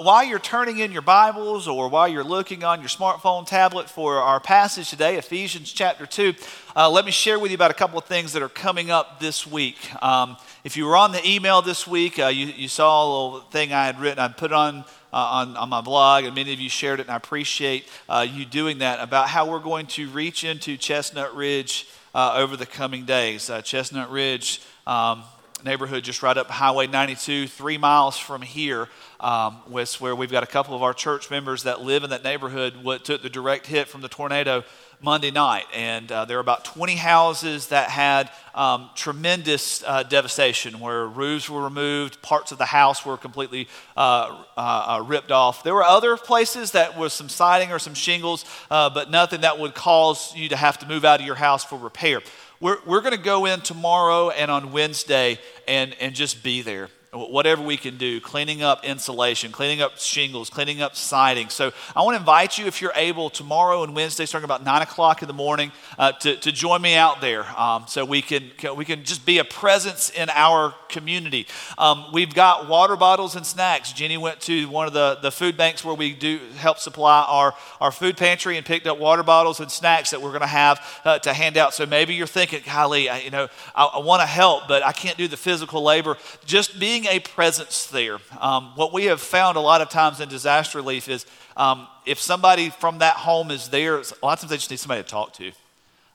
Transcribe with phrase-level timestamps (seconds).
[0.00, 4.16] While you're turning in your Bibles or while you're looking on your smartphone tablet for
[4.16, 6.32] our passage today, Ephesians chapter 2,
[6.74, 9.20] uh, let me share with you about a couple of things that are coming up
[9.20, 9.76] this week.
[10.02, 13.40] Um, if you were on the email this week, uh, you, you, saw a little
[13.50, 16.60] thing I had written, I put on, uh, on, on, my blog, and many of
[16.60, 20.08] you shared it, and I appreciate uh, you doing that about how we're going to
[20.08, 23.50] reach into Chestnut Ridge uh, over the coming days.
[23.50, 24.62] Uh, Chestnut Ridge.
[24.86, 25.24] Um,
[25.64, 28.88] neighborhood just right up Highway 92, three miles from here,
[29.18, 29.54] um,
[29.98, 32.82] where we've got a couple of our church members that live in that neighborhood.
[32.82, 34.64] What took the direct hit from the tornado
[35.02, 40.78] Monday night, and uh, there were about 20 houses that had um, tremendous uh, devastation,
[40.78, 45.62] where roofs were removed, parts of the house were completely uh, uh, uh ripped off.
[45.62, 49.58] There were other places that was some siding or some shingles, uh, but nothing that
[49.58, 52.20] would cause you to have to move out of your house for repair.
[52.60, 56.88] We're, we're going to go in tomorrow and on Wednesday and, and just be there
[57.12, 61.48] whatever we can do, cleaning up insulation, cleaning up shingles, cleaning up siding.
[61.48, 64.82] So I want to invite you, if you're able, tomorrow and Wednesday, starting about 9
[64.82, 68.52] o'clock in the morning, uh, to, to join me out there um, so we can,
[68.76, 71.48] we can just be a presence in our community.
[71.78, 73.92] Um, we've got water bottles and snacks.
[73.92, 77.54] Jenny went to one of the, the food banks where we do help supply our,
[77.80, 81.00] our food pantry and picked up water bottles and snacks that we're going to have
[81.04, 81.74] uh, to hand out.
[81.74, 84.92] So maybe you're thinking, golly, I, you know, I, I want to help, but I
[84.92, 86.16] can't do the physical labor.
[86.44, 88.18] Just being being a presence there.
[88.40, 92.20] Um, what we have found a lot of times in disaster relief is um, if
[92.20, 95.08] somebody from that home is there, a lot of times they just need somebody to
[95.08, 95.52] talk to.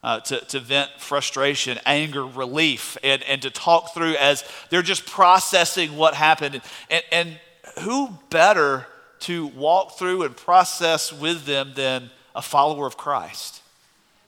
[0.04, 5.08] Uh, to, to vent frustration, anger, relief, and, and to talk through as they're just
[5.08, 6.62] processing what happened.
[6.92, 7.40] And, and
[7.82, 8.86] who better
[9.22, 13.64] to walk through and process with them than a follower of Christ?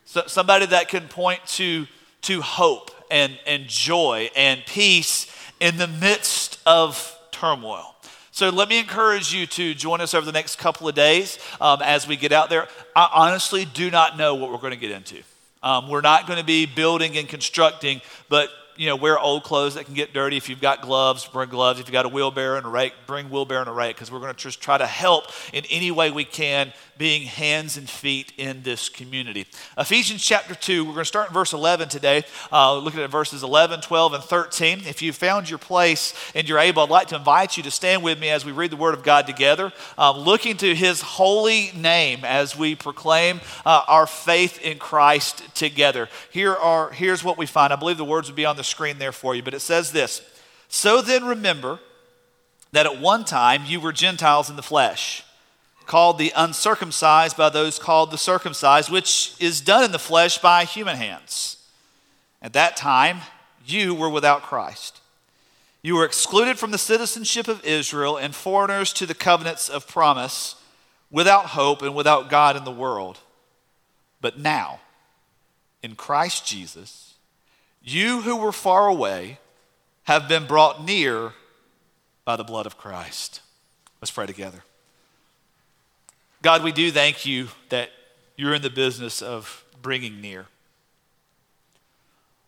[0.06, 1.86] So, somebody that can point to,
[2.24, 7.96] to hope and, and joy and peace in the midst of turmoil.
[8.32, 11.82] So let me encourage you to join us over the next couple of days um,
[11.82, 12.68] as we get out there.
[12.96, 15.24] I honestly do not know what we're going to get into.
[15.64, 19.74] Um, we're not going to be building and constructing, but you know, wear old clothes
[19.74, 20.38] that can get dirty.
[20.38, 21.80] If you've got gloves, bring gloves.
[21.80, 24.20] If you've got a wheelbarrow and a rake, bring wheelbarrow and a rake because we're
[24.20, 28.34] going to just try to help in any way we can, being hands and feet
[28.38, 29.46] in this community.
[29.78, 33.44] Ephesians chapter 2, we're going to start in verse 11 today, uh, looking at verses
[33.44, 34.80] 11, 12, and 13.
[34.86, 38.04] If you found your place and you're able, I'd like to invite you to stand
[38.04, 41.72] with me as we read the Word of God together, um, looking to His holy
[41.76, 46.10] name as we proclaim uh, our faith in Christ together.
[46.32, 47.72] Here are, here's what we find.
[47.72, 49.92] I believe the words would be on the screen there for you, but it says
[49.92, 50.22] this
[50.68, 51.80] So then remember
[52.72, 55.24] that at one time you were Gentiles in the flesh,
[55.88, 60.66] called the uncircumcised by those called the circumcised, which is done in the flesh by
[60.66, 61.58] human hands.
[62.42, 63.22] At that time,
[63.66, 65.00] you were without Christ.
[65.82, 70.56] You were excluded from the citizenship of Israel and foreigners to the covenants of promise,
[71.10, 73.20] without hope and without God in the world.
[74.20, 74.82] But now,
[75.82, 77.14] in Christ Jesus,
[77.82, 79.40] you who were far away
[80.04, 81.34] have been brought near
[82.26, 83.40] by the blood of Christ.
[84.02, 84.64] Let's pray together.
[86.42, 87.90] God, we do thank you that
[88.36, 90.46] you're in the business of bringing near.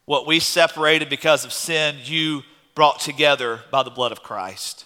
[0.06, 2.44] What we separated because of sin, you
[2.76, 4.86] brought together by the blood of Christ.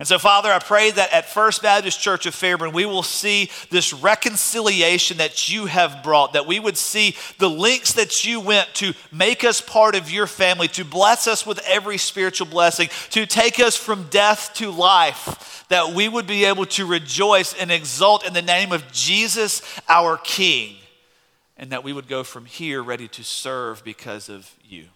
[0.00, 3.50] And so, Father, I pray that at First Baptist Church of Fairburn, we will see
[3.68, 8.74] this reconciliation that you have brought, that we would see the links that you went
[8.76, 13.26] to make us part of your family, to bless us with every spiritual blessing, to
[13.26, 18.26] take us from death to life, that we would be able to rejoice and exult
[18.26, 20.76] in the name of Jesus, our King,
[21.58, 24.86] and that we would go from here ready to serve because of you.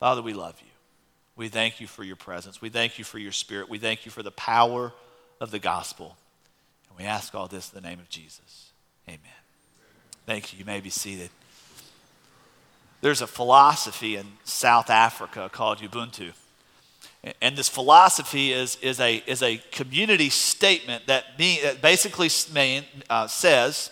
[0.00, 0.75] Father, we love you.
[1.36, 2.62] We thank you for your presence.
[2.62, 3.68] We thank you for your spirit.
[3.68, 4.92] We thank you for the power
[5.40, 6.16] of the gospel.
[6.88, 8.70] And we ask all this in the name of Jesus.
[9.06, 9.20] Amen.
[10.24, 10.58] Thank you.
[10.58, 11.30] You may be seated.
[13.02, 16.32] There's a philosophy in South Africa called Ubuntu.
[17.42, 23.26] And this philosophy is, is, a, is a community statement that, that basically mean, uh,
[23.26, 23.90] says,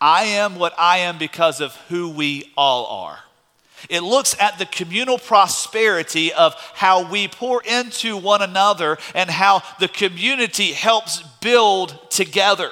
[0.00, 3.18] I am what I am because of who we all are.
[3.88, 9.62] It looks at the communal prosperity of how we pour into one another and how
[9.78, 12.70] the community helps build together.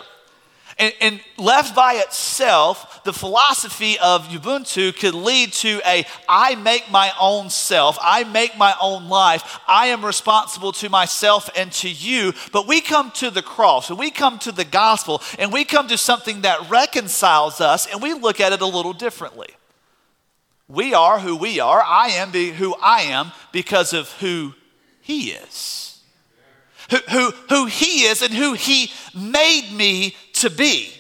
[0.79, 6.91] And, and, left by itself, the philosophy of Ubuntu could lead to a I make
[6.91, 11.89] my own self, I make my own life, I am responsible to myself and to
[11.89, 12.35] you.
[12.53, 15.89] But we come to the cross, and we come to the gospel, and we come
[15.89, 19.49] to something that reconciles us, and we look at it a little differently.
[20.69, 21.81] We are who we are.
[21.81, 24.55] I am who I am because of who
[25.01, 26.01] He is.
[26.91, 30.93] who, who, who He is and who He made me to be.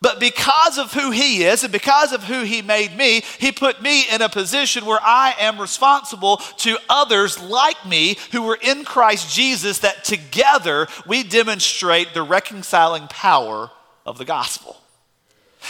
[0.00, 3.82] But because of who He is and because of who He made me, He put
[3.82, 8.84] me in a position where I am responsible to others like me who were in
[8.84, 13.70] Christ Jesus, that together we demonstrate the reconciling power
[14.04, 14.81] of the gospel.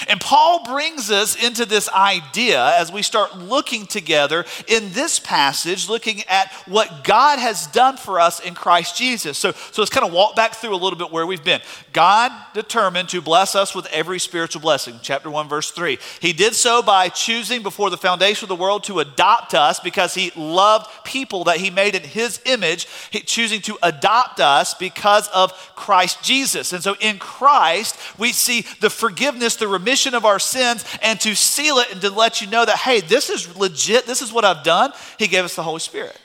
[0.08, 5.88] And Paul brings us into this idea as we start looking together in this passage,
[5.88, 9.38] looking at what God has done for us in Christ Jesus.
[9.38, 11.60] So, so let's kind of walk back through a little bit where we've been.
[11.92, 15.98] God determined to bless us with every spiritual blessing, chapter 1, verse 3.
[16.20, 20.14] He did so by choosing before the foundation of the world to adopt us because
[20.14, 25.28] he loved people that he made in his image, he, choosing to adopt us because
[25.28, 26.72] of Christ Jesus.
[26.72, 31.34] And so in Christ, we see the forgiveness, the remission of our sins and to
[31.34, 34.44] seal it and to let you know that, hey, this is legit, this is what
[34.44, 36.19] I've done, He gave us the Holy Spirit.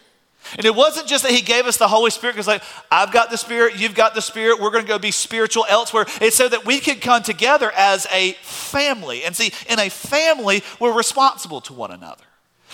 [0.56, 3.30] And it wasn't just that he gave us the Holy Spirit because, like, I've got
[3.30, 6.06] the Spirit, you've got the Spirit, we're going to go be spiritual elsewhere.
[6.22, 9.24] It's so that we can come together as a family.
[9.24, 12.24] And see, in a family, we're responsible to one another.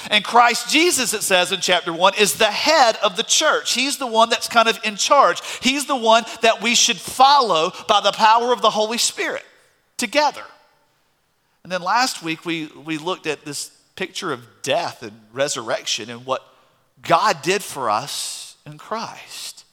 [0.10, 3.74] And Christ Jesus, it says in chapter 1, is the head of the church.
[3.74, 5.42] He's the one that's kind of in charge.
[5.62, 9.44] He's the one that we should follow by the power of the Holy Spirit
[9.98, 10.44] together.
[11.64, 16.26] And then last week, we, we looked at this picture of death and resurrection and
[16.26, 16.44] what
[17.02, 19.66] God did for us in Christ.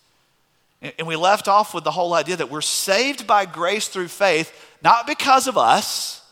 [0.82, 4.08] And, and we left off with the whole idea that we're saved by grace through
[4.08, 4.52] faith,
[4.82, 6.22] not because of us,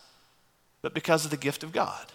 [0.81, 2.05] but because of the gift of God.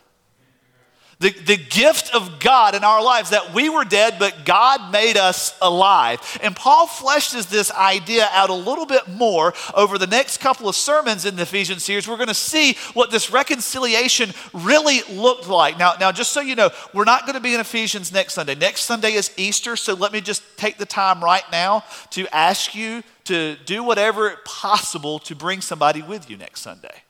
[1.20, 5.16] The, the gift of God in our lives that we were dead, but God made
[5.16, 6.20] us alive.
[6.43, 10.75] And Paul fleshes this idea out a little bit more over the next couple of
[10.75, 12.08] sermons in the Ephesians series.
[12.08, 15.78] We're going to see what this reconciliation really looked like.
[15.78, 18.55] Now, now, just so you know, we're not going to be in Ephesians next Sunday.
[18.55, 22.75] Next Sunday is Easter, so let me just take the time right now to ask
[22.75, 27.02] you to do whatever possible to bring somebody with you next Sunday.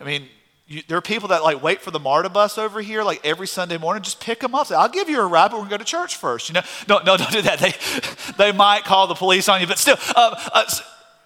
[0.00, 0.28] I mean,
[0.70, 3.48] you, there are people that like wait for the MARTA bus over here like every
[3.48, 4.04] Sunday morning.
[4.04, 4.68] Just pick them up.
[4.68, 6.48] Say, I'll give you a ride, but we're to go to church first.
[6.48, 7.58] You know, no, no, don't do that.
[7.58, 7.74] They,
[8.38, 10.64] they might call the police on you, but still, uh, uh,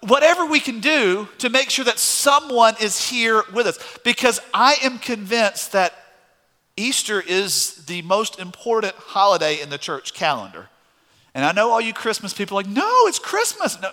[0.01, 4.77] whatever we can do to make sure that someone is here with us, because I
[4.83, 5.93] am convinced that
[6.75, 10.69] Easter is the most important holiday in the church calendar.
[11.35, 13.79] And I know all you Christmas people like, no, it's Christmas.
[13.79, 13.91] No.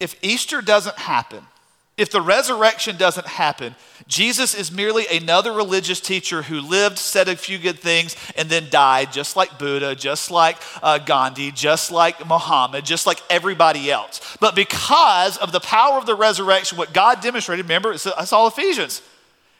[0.00, 1.46] If Easter doesn't happen,
[1.96, 3.76] if the resurrection doesn't happen,
[4.08, 8.68] Jesus is merely another religious teacher who lived, said a few good things, and then
[8.68, 14.36] died, just like Buddha, just like uh, Gandhi, just like Muhammad, just like everybody else.
[14.40, 18.48] But because of the power of the resurrection, what God demonstrated, remember, it's, it's all
[18.48, 19.00] Ephesians.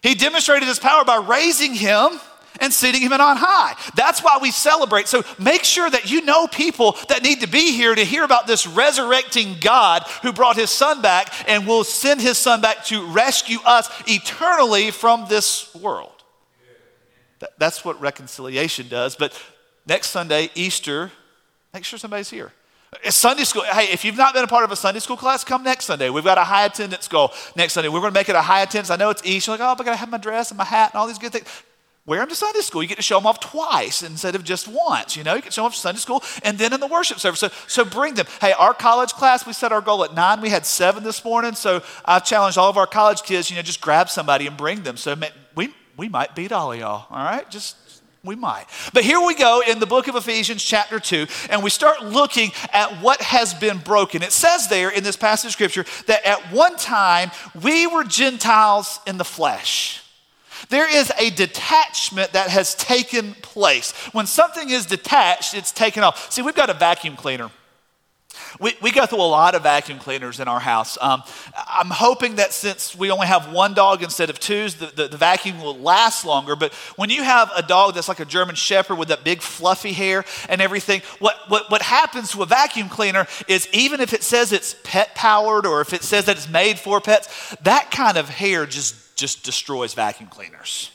[0.02, 2.20] He demonstrated his power by raising him
[2.60, 3.74] and seating him on high.
[3.94, 5.08] That's why we celebrate.
[5.08, 8.46] So make sure that you know people that need to be here to hear about
[8.46, 13.06] this resurrecting God who brought his son back and will send his son back to
[13.06, 16.10] rescue us eternally from this world.
[17.58, 19.16] That's what reconciliation does.
[19.16, 19.40] But
[19.86, 21.12] next Sunday, Easter,
[21.72, 22.52] make sure somebody's here.
[23.10, 25.64] Sunday school, hey, if you've not been a part of a Sunday school class, come
[25.64, 26.10] next Sunday.
[26.10, 27.88] We've got a high attendance goal next Sunday.
[27.88, 28.90] We're going to make it a high attendance.
[28.90, 29.50] I know it's Easter.
[29.50, 31.32] Like, oh, I got to have my dress and my hat and all these good
[31.32, 31.46] things.
[32.06, 32.82] Wear them to Sunday school.
[32.82, 35.16] You get to show them off twice instead of just once.
[35.16, 37.18] You know, you can show them off to Sunday school and then in the worship
[37.18, 37.40] service.
[37.40, 38.26] So, so bring them.
[38.42, 40.42] Hey, our college class, we set our goal at nine.
[40.42, 41.54] We had seven this morning.
[41.54, 44.82] So I've challenged all of our college kids, you know, just grab somebody and bring
[44.82, 44.98] them.
[44.98, 45.16] So
[45.54, 47.48] we, we might beat all of y'all, all right?
[47.50, 47.76] Just
[48.22, 48.66] we might.
[48.92, 52.52] But here we go in the book of Ephesians, chapter 2, and we start looking
[52.72, 54.22] at what has been broken.
[54.22, 57.30] It says there in this passage of scripture that at one time
[57.62, 60.03] we were Gentiles in the flesh.
[60.68, 63.92] There is a detachment that has taken place.
[64.12, 66.32] When something is detached, it's taken off.
[66.32, 67.50] See, we've got a vacuum cleaner.
[68.60, 70.96] We, we go through a lot of vacuum cleaners in our house.
[71.00, 71.22] Um,
[71.56, 75.16] I'm hoping that since we only have one dog instead of two, the, the, the,
[75.16, 76.56] vacuum will last longer.
[76.56, 79.92] But when you have a dog that's like a German Shepherd with that big fluffy
[79.92, 84.22] hair and everything, what, what, what happens to a vacuum cleaner is even if it
[84.22, 88.16] says it's pet powered or if it says that it's made for pets, that kind
[88.16, 90.90] of hair just just destroys vacuum cleaners.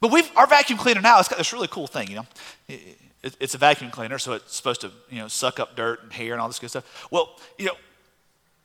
[0.00, 2.26] But we've, our vacuum cleaner now, it's got this really cool thing, you know.
[2.68, 6.02] It, it, it's a vacuum cleaner, so it's supposed to, you know, suck up dirt
[6.02, 7.08] and hair and all this good stuff.
[7.10, 7.74] Well, you know,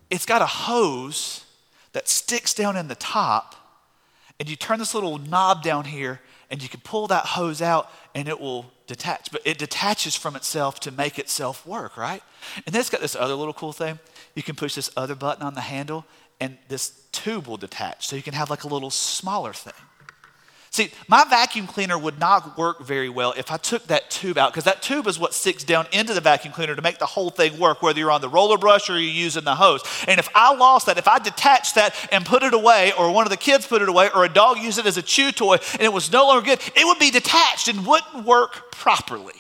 [0.10, 1.46] it's got a hose
[1.94, 3.56] that sticks down in the top,
[4.40, 6.20] and you turn this little knob down here,
[6.52, 9.32] and you can pull that hose out, and it will detach.
[9.32, 12.24] But it detaches from itself to make itself work, right?
[12.66, 14.00] And then it's got this other little cool thing.
[14.36, 16.06] You can push this other button on the handle,
[16.40, 19.74] and this tube will detach so you can have like a little smaller thing.
[20.72, 24.52] See, my vacuum cleaner would not work very well if I took that tube out,
[24.52, 27.32] because that tube is what sticks down into the vacuum cleaner to make the whole
[27.32, 29.82] thing work, whether you're on the roller brush or you're using the hose.
[30.08, 33.26] And if I lost that, if I detached that and put it away, or one
[33.26, 35.58] of the kids put it away, or a dog used it as a chew toy
[35.74, 39.34] and it was no longer good, it would be detached and wouldn't work properly.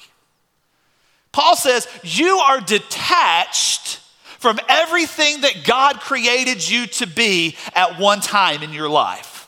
[1.31, 3.99] Paul says, You are detached
[4.39, 9.39] from everything that God created you to be at one time in your life.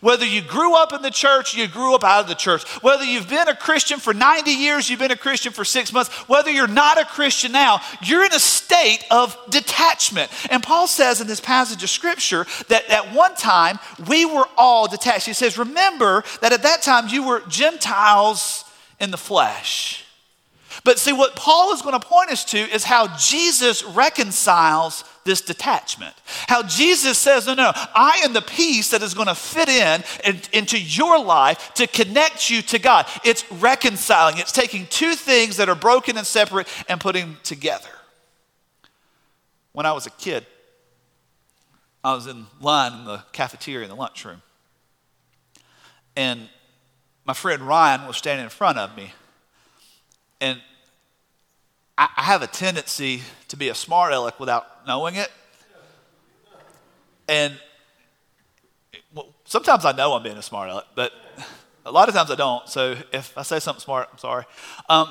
[0.00, 2.66] Whether you grew up in the church, you grew up out of the church.
[2.82, 6.10] Whether you've been a Christian for 90 years, you've been a Christian for six months.
[6.26, 10.30] Whether you're not a Christian now, you're in a state of detachment.
[10.50, 13.78] And Paul says in this passage of scripture that at one time
[14.08, 15.26] we were all detached.
[15.26, 18.64] He says, Remember that at that time you were Gentiles
[18.98, 20.06] in the flesh.
[20.84, 25.40] But see, what Paul is going to point us to is how Jesus reconciles this
[25.40, 26.14] detachment.
[26.48, 30.02] How Jesus says, No, no, I am the piece that is going to fit in,
[30.24, 33.06] in into your life to connect you to God.
[33.24, 37.90] It's reconciling, it's taking two things that are broken and separate and putting them together.
[39.72, 40.46] When I was a kid,
[42.02, 44.42] I was in line in the cafeteria in the lunchroom.
[46.16, 46.48] And
[47.24, 49.12] my friend Ryan was standing in front of me.
[50.40, 50.60] And
[52.00, 55.30] I, I have a tendency to be a smart aleck without knowing it.
[57.28, 57.54] And
[59.14, 61.12] well, sometimes I know I'm being a smart aleck, but
[61.84, 62.66] a lot of times I don't.
[62.68, 64.44] So if I say something smart, I'm sorry.
[64.88, 65.10] Um,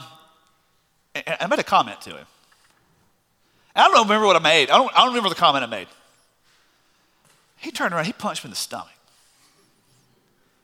[1.15, 2.25] I made a comment to him.
[3.75, 4.71] I don't remember what I made.
[4.71, 5.87] I don't, I don't remember the comment I made.
[7.57, 8.87] He turned around, he punched me in the stomach.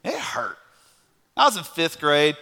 [0.04, 0.58] It hurt.
[1.38, 2.36] I was in fifth grade.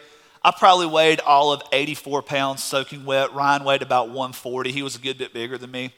[0.43, 3.33] I probably weighed all of 84 pounds soaking wet.
[3.33, 4.71] Ryan weighed about 140.
[4.71, 5.93] He was a good bit bigger than me.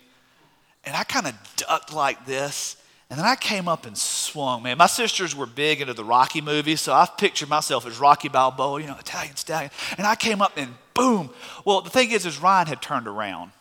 [0.83, 2.77] And I kind of ducked like this.
[3.09, 4.77] And then I came up and swung, man.
[4.77, 8.81] My sisters were big into the Rocky movies, so I've pictured myself as Rocky Balboa,
[8.81, 9.71] you know, Italian stallion.
[9.97, 11.29] And I came up and boom.
[11.65, 13.51] Well, the thing is, is Ryan had turned around.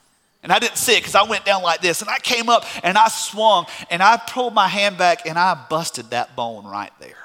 [0.42, 2.02] And I didn't see it because I went down like this.
[2.02, 5.54] And I came up and I swung and I pulled my hand back and I
[5.70, 7.16] busted that bone right there.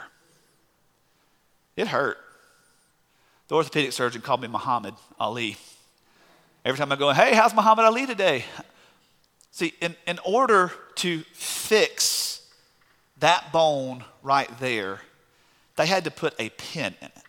[1.75, 2.17] It hurt.
[3.49, 5.57] The orthopedic surgeon called me Muhammad Ali.
[6.63, 8.45] Every time I go, hey, how's Muhammad Ali today?
[9.51, 12.47] See, in, in order to fix
[13.17, 15.01] that bone right there,
[15.77, 17.23] they had to put a pin in it.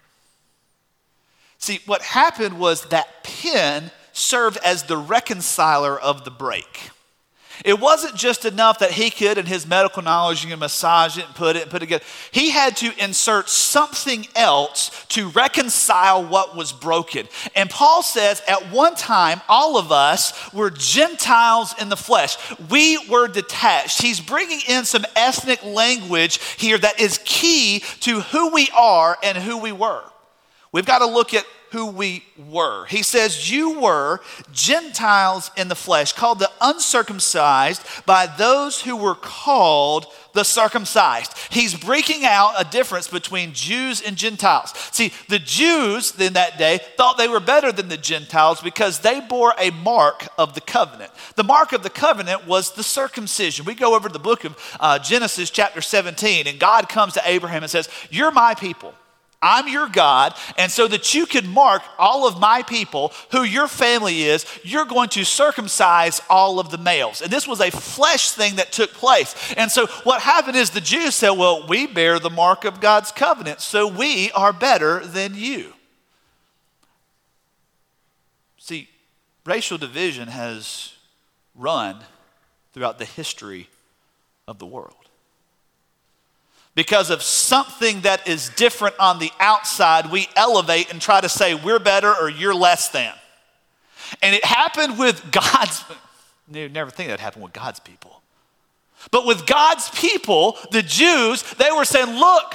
[1.57, 6.91] See, what happened was that pin served as the reconciler of the break.
[7.65, 11.27] It wasn't just enough that he could, in his medical knowledge, you can massage it
[11.27, 12.05] and put it and put it together.
[12.31, 17.29] He had to insert something else to reconcile what was broken.
[17.55, 22.37] And Paul says, at one time, all of us were Gentiles in the flesh.
[22.71, 24.03] We were detached.
[24.03, 29.37] He's bringing in some ethnic language here that is key to who we are and
[29.37, 30.03] who we were.
[30.73, 32.85] We've got to look at who we were.
[32.87, 34.21] He says, You were
[34.53, 41.35] Gentiles in the flesh, called the uncircumcised by those who were called the circumcised.
[41.51, 44.73] He's breaking out a difference between Jews and Gentiles.
[44.93, 49.21] See, the Jews in that day thought they were better than the Gentiles because they
[49.21, 51.11] bore a mark of the covenant.
[51.37, 53.65] The mark of the covenant was the circumcision.
[53.65, 57.23] We go over to the book of uh, Genesis, chapter 17, and God comes to
[57.25, 58.95] Abraham and says, You're my people.
[59.43, 63.69] I'm your God, and so that you can mark all of my people, who your
[63.69, 67.23] family is, you're going to circumcise all of the males.
[67.23, 69.35] And this was a flesh thing that took place.
[69.57, 73.13] And so what happened is the Jews said, Well, we bear the mark of God's
[73.13, 75.73] covenant, so we are better than you.
[78.59, 78.89] See,
[79.47, 80.95] racial division has
[81.55, 81.97] run
[82.75, 83.69] throughout the history
[84.47, 85.10] of the world
[86.81, 91.55] because of something that is different on the outside, we elevate and try to say
[91.55, 93.13] we're better or you're less than.
[94.23, 95.85] And it happened with God's,
[96.51, 98.23] you never think that happened with God's people.
[99.11, 102.55] But with God's people, the Jews, they were saying, look,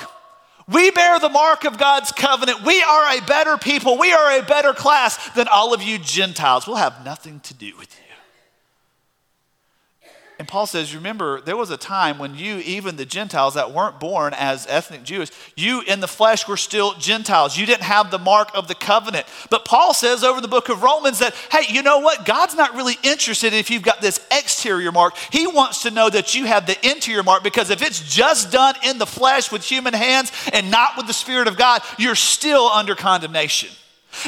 [0.68, 2.66] we bear the mark of God's covenant.
[2.66, 4.00] We are a better people.
[4.00, 6.66] We are a better class than all of you Gentiles.
[6.66, 8.05] We'll have nothing to do with you.
[10.38, 14.02] And Paul says, remember, there was a time when you, even the Gentiles that weren't
[14.02, 17.58] born as ethnic Jews, you in the flesh were still Gentiles.
[17.58, 19.28] You didn't have the mark of the covenant.
[19.50, 22.26] But Paul says over the book of Romans that, hey, you know what?
[22.26, 25.16] God's not really interested if you've got this exterior mark.
[25.32, 28.76] He wants to know that you have the interior mark because if it's just done
[28.84, 32.68] in the flesh with human hands and not with the Spirit of God, you're still
[32.68, 33.70] under condemnation.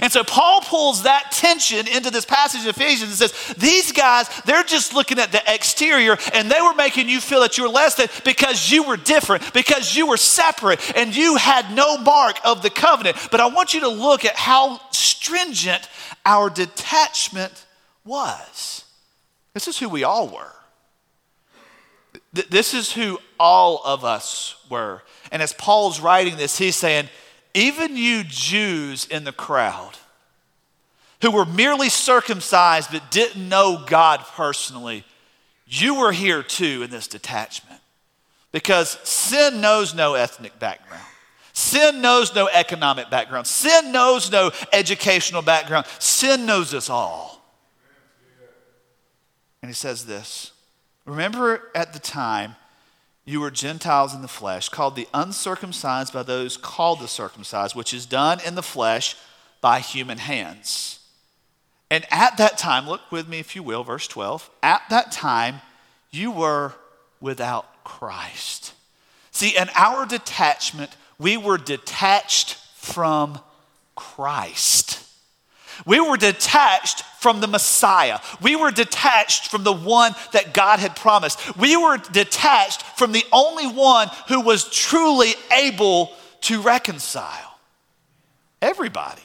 [0.01, 4.29] And so Paul pulls that tension into this passage of Ephesians and says, These guys,
[4.45, 7.69] they're just looking at the exterior and they were making you feel that you were
[7.69, 12.39] less than because you were different, because you were separate, and you had no mark
[12.43, 13.17] of the covenant.
[13.31, 15.89] But I want you to look at how stringent
[16.25, 17.65] our detachment
[18.05, 18.85] was.
[19.53, 20.53] This is who we all were.
[22.33, 25.01] This is who all of us were.
[25.31, 27.09] And as Paul's writing this, he's saying,
[27.57, 29.97] even you Jews in the crowd
[31.23, 35.03] who were merely circumcised but didn't know God personally,
[35.65, 37.81] you were here too in this detachment.
[38.51, 41.03] Because sin knows no ethnic background.
[41.53, 43.47] Sin knows no economic background.
[43.47, 45.87] Sin knows no educational background.
[45.97, 47.43] Sin knows us all.
[49.63, 50.51] And he says this
[51.05, 52.55] Remember at the time
[53.27, 57.93] you were Gentiles in the flesh, called the uncircumcised by those called the circumcised, which
[57.93, 59.17] is done in the flesh
[59.59, 60.99] by human hands.
[61.91, 64.49] And at that time, look with me if you will, verse 12.
[64.63, 65.59] At that time,
[66.09, 66.73] you were
[67.19, 68.73] without Christ.
[69.31, 73.39] See, in our detachment, we were detached from
[73.95, 75.03] Christ.
[75.85, 78.19] We were detached from the Messiah.
[78.41, 81.57] We were detached from the one that God had promised.
[81.57, 87.59] We were detached from the only one who was truly able to reconcile.
[88.61, 89.21] Everybody.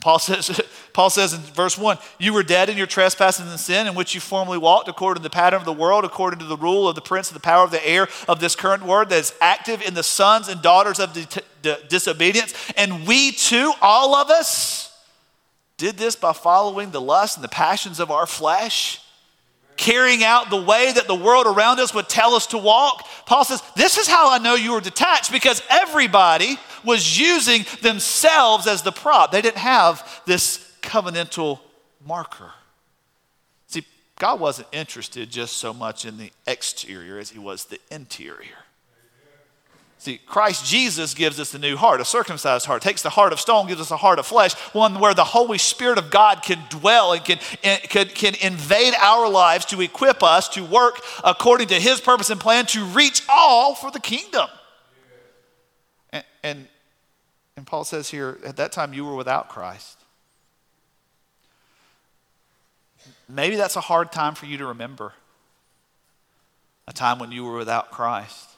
[0.00, 0.60] Paul says,
[0.92, 4.14] Paul says in verse 1 You were dead in your trespasses and sin in which
[4.14, 6.94] you formerly walked according to the pattern of the world, according to the rule of
[6.94, 9.82] the prince of the power of the air of this current world that is active
[9.82, 12.54] in the sons and daughters of the disobedience.
[12.76, 14.89] And we too, all of us,
[15.80, 19.00] did this by following the lust and the passions of our flesh,
[19.78, 23.08] carrying out the way that the world around us would tell us to walk.
[23.24, 28.66] Paul says, This is how I know you were detached because everybody was using themselves
[28.66, 29.32] as the prop.
[29.32, 31.60] They didn't have this covenantal
[32.06, 32.52] marker.
[33.68, 33.86] See,
[34.18, 38.66] God wasn't interested just so much in the exterior as he was the interior.
[40.00, 42.80] See, Christ Jesus gives us a new heart, a circumcised heart.
[42.80, 45.58] Takes the heart of stone, gives us a heart of flesh, one where the Holy
[45.58, 50.48] Spirit of God can dwell and can, can, can invade our lives to equip us
[50.48, 54.48] to work according to His purpose and plan to reach all for the kingdom.
[56.14, 56.68] And, and,
[57.58, 59.98] and Paul says here, at that time you were without Christ.
[63.28, 65.12] Maybe that's a hard time for you to remember.
[66.88, 68.49] A time when you were without Christ.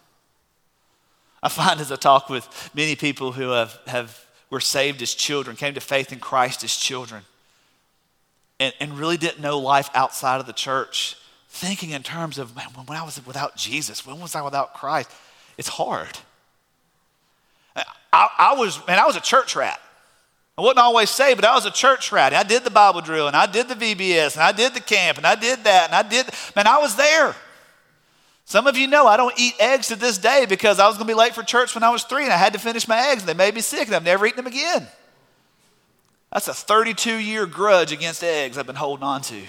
[1.43, 5.57] I find as I talk with many people who have, have were saved as children,
[5.57, 7.23] came to faith in Christ as children,
[8.61, 11.17] and, and really didn't know life outside of the church,
[11.49, 15.11] thinking in terms of, man, when I was without Jesus, when was I without Christ?
[15.59, 16.19] It's hard.
[17.75, 19.81] I, I was, man, I was a church rat.
[20.57, 22.35] I wouldn't always say, but I was a church rat.
[22.35, 25.17] I did the Bible drill, and I did the VBS, and I did the camp,
[25.17, 27.35] and I did that, and I did, man, I was there.
[28.45, 31.07] Some of you know I don't eat eggs to this day because I was going
[31.07, 33.11] to be late for church when I was three and I had to finish my
[33.11, 34.87] eggs and they made me sick and I've never eaten them again.
[36.33, 39.43] That's a 32 year grudge against eggs I've been holding on to.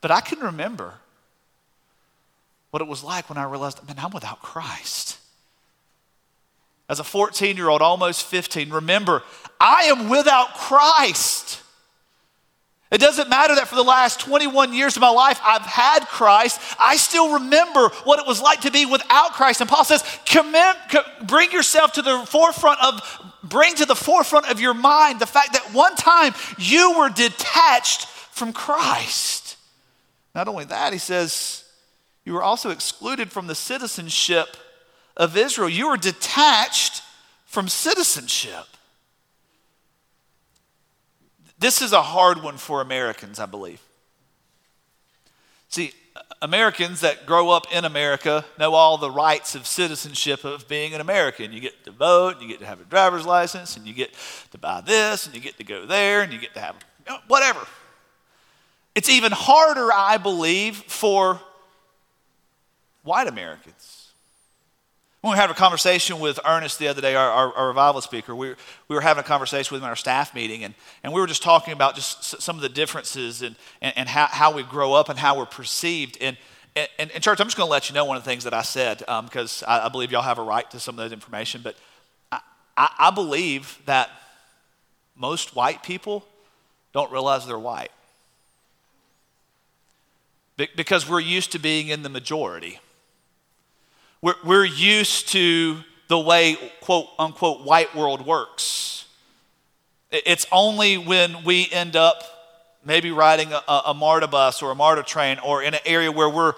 [0.00, 0.94] But I can remember
[2.70, 5.18] what it was like when I realized, man, I'm without Christ.
[6.88, 9.22] As a 14 year old, almost 15, remember,
[9.60, 11.62] I am without Christ.
[12.90, 16.58] It doesn't matter that for the last 21 years of my life I've had Christ.
[16.78, 19.60] I still remember what it was like to be without Christ.
[19.60, 20.02] And Paul says,
[21.26, 23.02] bring yourself to the forefront of,
[23.44, 28.06] bring to the forefront of your mind the fact that one time you were detached
[28.06, 29.56] from Christ.
[30.34, 31.64] Not only that, he says,
[32.24, 34.56] you were also excluded from the citizenship
[35.14, 35.68] of Israel.
[35.68, 37.02] You were detached
[37.44, 38.64] from citizenship.
[41.58, 43.82] This is a hard one for Americans, I believe.
[45.68, 45.92] See,
[46.40, 51.00] Americans that grow up in America know all the rights of citizenship of being an
[51.00, 51.52] American.
[51.52, 54.14] You get to vote, and you get to have a driver's license, and you get
[54.52, 56.76] to buy this, and you get to go there, and you get to have
[57.26, 57.60] whatever.
[58.94, 61.40] It's even harder, I believe, for
[63.02, 63.97] white Americans.
[65.20, 68.36] When we had a conversation with Ernest the other day, our, our, our, revival speaker,
[68.36, 68.54] we,
[68.86, 71.26] we were having a conversation with him in our staff meeting, and, and we were
[71.26, 74.92] just talking about just some of the differences and, and, and how, how we grow
[74.92, 76.18] up and how we're perceived.
[76.20, 76.36] And,
[76.76, 78.54] and, and church, I'm just going to let you know one of the things that
[78.54, 81.12] I said because um, I, I, believe y'all have a right to some of that
[81.12, 81.62] information.
[81.64, 81.74] But
[82.30, 82.38] I,
[82.76, 84.10] I, I believe that
[85.16, 86.24] most white people
[86.92, 87.90] don't realize they're white
[90.56, 92.78] because we're used to being in the majority.
[94.20, 95.78] We're, we're used to
[96.08, 99.06] the way, quote unquote, white world works.
[100.10, 102.22] It's only when we end up
[102.84, 106.28] maybe riding a, a MARTA bus or a MARTA train or in an area where
[106.28, 106.54] we're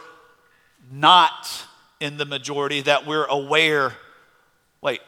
[0.92, 1.66] not
[1.98, 3.92] in the majority that we're aware
[4.80, 5.00] wait,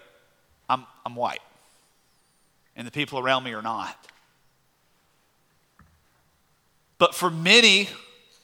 [0.69, 1.41] I'm, I'm white,
[2.77, 3.97] and the people around me are not.
[6.99, 7.88] But for many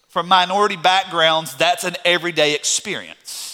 [0.09, 3.48] from minority backgrounds, that's an everyday experience.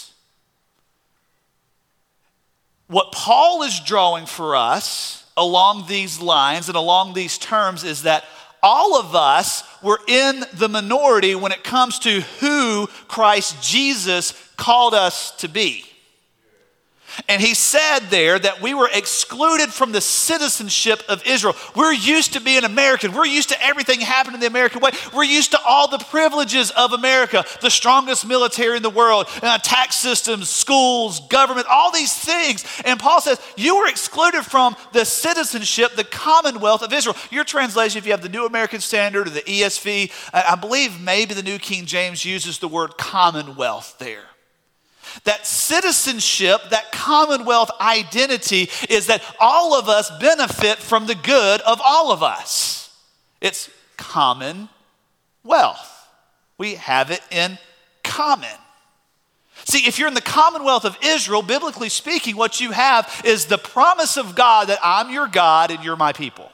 [2.95, 8.25] What Paul is drawing for us along these lines and along these terms is that
[8.63, 14.95] all of us were in the minority when it comes to who Christ Jesus called
[14.95, 15.85] us to be.
[17.29, 21.55] And he said there that we were excluded from the citizenship of Israel.
[21.74, 23.12] We're used to being American.
[23.12, 24.90] We're used to everything happening the American way.
[25.12, 29.59] We're used to all the privileges of America, the strongest military in the world, uh,
[29.59, 32.64] tax systems, schools, government, all these things.
[32.85, 37.16] And Paul says, You were excluded from the citizenship, the commonwealth of Israel.
[37.31, 41.35] Your translation, if you have the New American Standard or the ESV, I believe maybe
[41.35, 44.34] the New King James uses the word commonwealth there.
[45.22, 51.81] That citizenship, that commonwealth identity is that all of us benefit from the good of
[51.85, 52.94] all of us.
[53.40, 54.68] It's common
[55.44, 56.09] wealth.
[56.59, 57.59] We have it in
[58.03, 58.48] common.
[59.64, 63.59] See, if you're in the commonwealth of Israel, biblically speaking, what you have is the
[63.59, 66.50] promise of God that I'm your God and you're my people.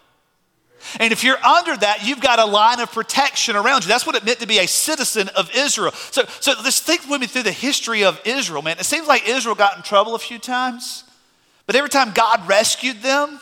[0.99, 3.89] And if you're under that, you've got a line of protection around you.
[3.89, 5.93] That's what it meant to be a citizen of Israel.
[5.93, 8.79] So, so let's think with me through the history of Israel, man.
[8.79, 11.05] It seems like Israel got in trouble a few times,
[11.67, 13.41] but every time God rescued them,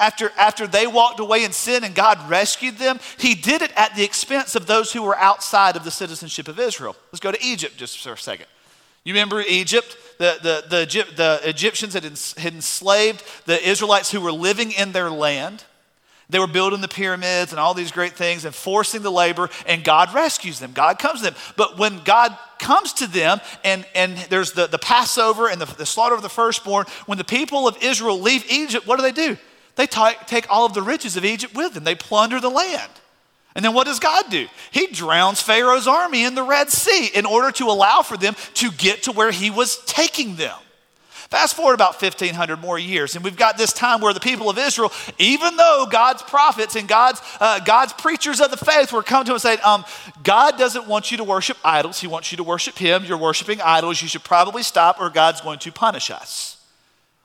[0.00, 3.94] after, after they walked away in sin and God rescued them, He did it at
[3.94, 6.96] the expense of those who were outside of the citizenship of Israel.
[7.12, 8.46] Let's go to Egypt just for a second.
[9.04, 9.96] You remember Egypt?
[10.18, 12.04] The, the, the, the Egyptians had
[12.54, 15.64] enslaved the Israelites who were living in their land.
[16.30, 19.82] They were building the pyramids and all these great things and forcing the labor, and
[19.82, 20.72] God rescues them.
[20.72, 21.34] God comes to them.
[21.56, 25.86] But when God comes to them, and, and there's the, the Passover and the, the
[25.86, 29.36] slaughter of the firstborn, when the people of Israel leave Egypt, what do they do?
[29.76, 32.90] They t- take all of the riches of Egypt with them, they plunder the land.
[33.54, 34.46] And then what does God do?
[34.70, 38.70] He drowns Pharaoh's army in the Red Sea in order to allow for them to
[38.70, 40.56] get to where he was taking them.
[41.30, 44.58] Fast forward about 1,500 more years, and we've got this time where the people of
[44.58, 49.26] Israel, even though God's prophets and God's, uh, God's preachers of the faith were coming
[49.26, 49.84] to him and saying, um,
[50.24, 53.04] God doesn't want you to worship idols, He wants you to worship Him.
[53.04, 54.02] You're worshiping idols.
[54.02, 56.56] You should probably stop, or God's going to punish us.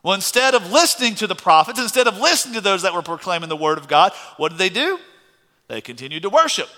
[0.03, 3.49] Well, instead of listening to the prophets, instead of listening to those that were proclaiming
[3.49, 4.99] the word of God, what did they do?
[5.67, 6.69] They continued to worship.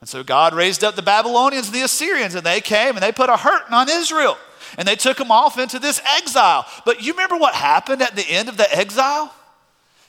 [0.00, 3.10] And so God raised up the Babylonians and the Assyrians, and they came and they
[3.10, 4.38] put a hurting on Israel
[4.78, 6.66] and they took him off into this exile.
[6.84, 9.32] But you remember what happened at the end of the exile?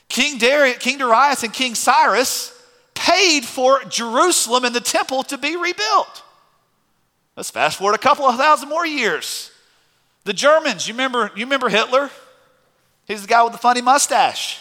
[0.08, 2.54] King, Darius, King Darius and King Cyrus
[2.94, 6.22] paid for Jerusalem and the temple to be rebuilt.
[7.36, 9.52] Let's fast forward a couple of thousand more years.
[10.24, 12.10] The Germans, you remember, you remember Hitler?
[13.06, 14.60] He's the guy with the funny mustache.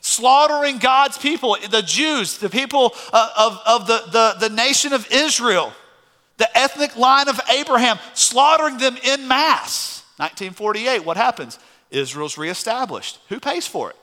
[0.00, 5.06] Slaughtering God's people, the Jews, the people uh, of, of the, the, the nation of
[5.10, 5.72] Israel
[6.40, 10.02] the ethnic line of Abraham, slaughtering them in mass.
[10.16, 11.58] 1948, what happens?
[11.90, 13.18] Israel's reestablished.
[13.28, 13.96] Who pays for it?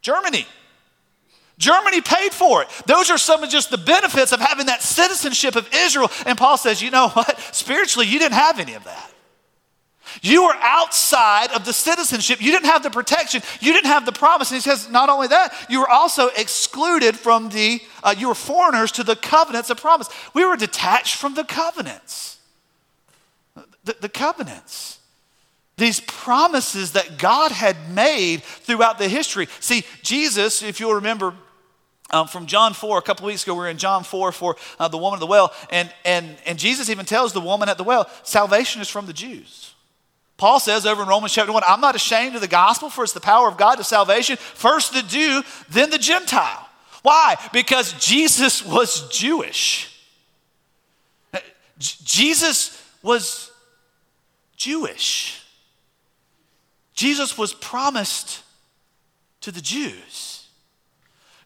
[0.00, 0.46] Germany.
[1.58, 2.68] Germany paid for it.
[2.86, 6.10] Those are some of just the benefits of having that citizenship of Israel.
[6.24, 7.38] And Paul says, you know what?
[7.52, 9.11] Spiritually, you didn't have any of that.
[10.20, 12.42] You were outside of the citizenship.
[12.42, 13.42] You didn't have the protection.
[13.60, 14.50] You didn't have the promise.
[14.50, 18.34] And he says, not only that, you were also excluded from the, uh, you were
[18.34, 20.08] foreigners to the covenants of promise.
[20.34, 22.38] We were detached from the covenants.
[23.84, 24.98] The, the covenants.
[25.76, 29.48] These promises that God had made throughout the history.
[29.60, 31.34] See, Jesus, if you'll remember,
[32.12, 34.88] um, from John 4, a couple weeks ago, we were in John 4 for uh,
[34.88, 37.84] the woman at the well, and, and, and Jesus even tells the woman at the
[37.84, 39.71] well, salvation is from the Jews.
[40.42, 43.12] Paul says over in Romans chapter 1, I'm not ashamed of the gospel, for it's
[43.12, 46.68] the power of God to salvation, first the Jew, then the Gentile.
[47.02, 47.36] Why?
[47.52, 49.88] Because Jesus was Jewish.
[51.78, 53.52] Jesus was
[54.56, 55.44] Jewish.
[56.92, 58.42] Jesus was promised
[59.42, 60.31] to the Jews.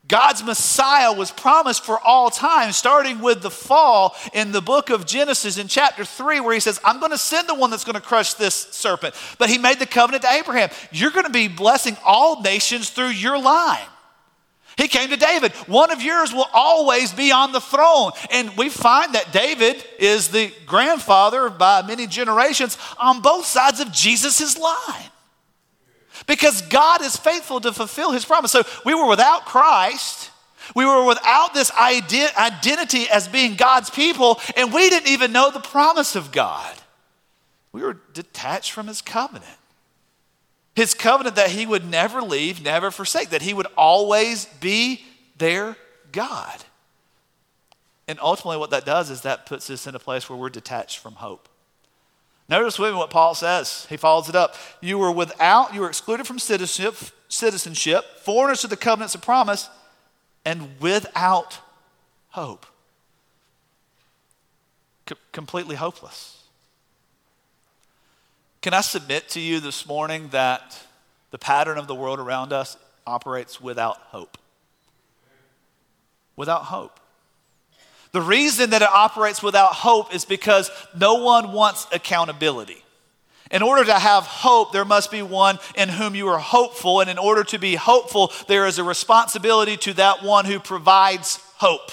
[0.09, 5.05] God's Messiah was promised for all time, starting with the fall in the book of
[5.05, 7.97] Genesis in chapter 3, where he says, I'm going to send the one that's going
[7.97, 9.17] to crush this serpent.
[9.39, 10.71] But he made the covenant to Abraham.
[10.93, 13.87] You're going to be blessing all nations through your line.
[14.77, 15.53] He came to David.
[15.67, 18.13] One of yours will always be on the throne.
[18.31, 23.91] And we find that David is the grandfather by many generations on both sides of
[23.91, 25.11] Jesus' line.
[26.27, 28.51] Because God is faithful to fulfill his promise.
[28.51, 30.31] So we were without Christ.
[30.75, 35.61] We were without this identity as being God's people, and we didn't even know the
[35.61, 36.75] promise of God.
[37.71, 39.47] We were detached from his covenant.
[40.75, 45.05] His covenant that he would never leave, never forsake, that he would always be
[45.39, 45.77] their
[46.11, 46.65] God.
[48.09, 50.99] And ultimately, what that does is that puts us in a place where we're detached
[50.99, 51.49] from hope.
[52.49, 53.87] Notice with me what Paul says.
[53.89, 54.55] He follows it up.
[54.81, 56.97] You were without, you were excluded from citizenship,
[57.29, 59.69] citizenship, foreigners to the covenants of promise,
[60.45, 61.59] and without
[62.29, 62.67] hope.
[65.09, 66.45] C- completely hopeless.
[68.63, 70.87] Can I submit to you this morning that
[71.31, 74.39] the pattern of the world around us operates without hope?
[76.37, 77.01] Without hope.
[78.17, 82.83] The reason that it operates without hope is because no one wants accountability.
[83.51, 87.03] In order to have hope, there must be one in whom you are hopeful.
[87.03, 91.41] And in order to be hopeful, there is a responsibility to that one who provides
[91.57, 91.91] hope.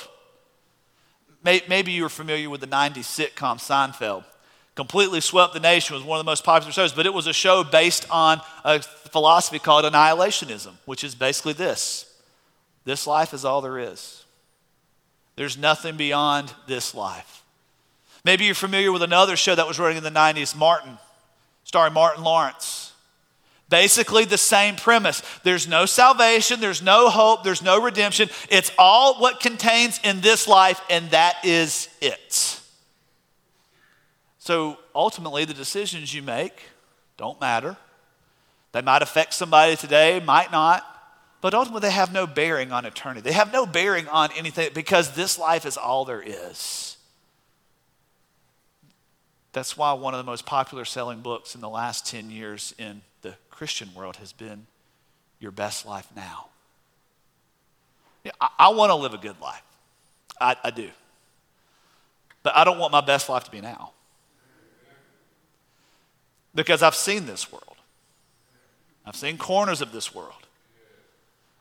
[1.44, 4.24] Maybe you're familiar with the 90s sitcom Seinfeld
[4.76, 7.34] completely swept the nation, was one of the most popular shows, but it was a
[7.34, 12.10] show based on a philosophy called annihilationism, which is basically this
[12.86, 14.23] this life is all there is.
[15.36, 17.44] There's nothing beyond this life.
[18.24, 20.98] Maybe you're familiar with another show that was running in the 90s, Martin,
[21.64, 22.94] starring Martin Lawrence.
[23.70, 25.24] Basically, the same premise.
[25.44, 28.30] There's no salvation, there's no hope, there's no redemption.
[28.50, 32.60] It's all what contains in this life, and that is it.
[34.38, 36.54] So ultimately, the decisions you make
[37.18, 37.76] don't matter.
[38.74, 40.86] They might affect somebody today, might not,
[41.44, 43.20] but ultimately they have no bearing on eternity.
[43.20, 46.96] They have no bearing on anything because this life is all there is.
[49.52, 53.02] That's why one of the most popular selling books in the last 10 years in
[53.24, 54.68] the Christian world has been
[55.42, 56.46] Your Best Life Now.
[58.24, 59.64] Yeah, I, I want to live a good life.
[60.40, 60.92] I, I do.
[62.42, 63.92] But I don't want my best life to be now
[66.56, 67.76] because I've seen this world.
[69.06, 70.44] I've seen corners of this world.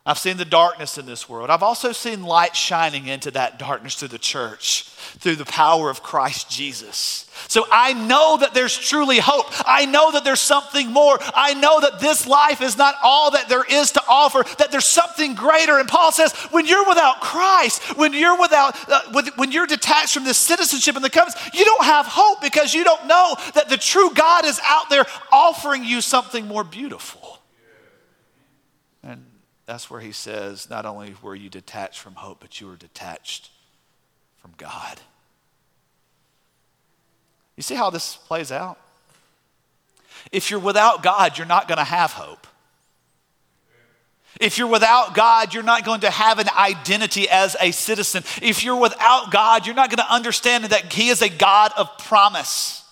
[0.05, 1.49] I've seen the darkness in this world.
[1.49, 4.83] I've also seen light shining into that darkness through the church,
[5.19, 7.29] through the power of Christ Jesus.
[7.47, 9.45] So I know that there's truly hope.
[9.65, 11.17] I know that there's something more.
[11.33, 14.83] I know that this life is not all that there is to offer, that there's
[14.83, 15.79] something greater.
[15.79, 20.25] And Paul says, when you're without Christ, when you're without, uh, when you're detached from
[20.25, 23.77] this citizenship in the covenants, you don't have hope because you don't know that the
[23.77, 27.39] true God is out there offering you something more beautiful.
[29.01, 29.25] And
[29.65, 33.49] that's where he says, not only were you detached from hope, but you were detached
[34.41, 34.99] from God.
[37.55, 38.77] You see how this plays out?
[40.31, 42.47] If you're without God, you're not going to have hope.
[44.39, 48.23] If you're without God, you're not going to have an identity as a citizen.
[48.41, 51.97] If you're without God, you're not going to understand that He is a God of
[51.99, 52.82] promise.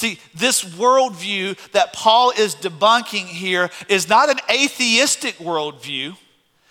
[0.00, 6.16] See, this worldview that Paul is debunking here is not an atheistic worldview.